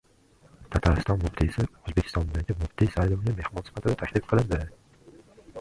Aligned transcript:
Tatariston 0.75 1.19
muftiysi 1.25 1.65
O‘zbekistondagi 1.67 2.57
muftiy 2.63 2.89
sayloviga 2.97 3.37
mehmon 3.43 3.69
sifatida 3.71 3.97
taklif 4.03 4.29
qilindi 4.33 4.61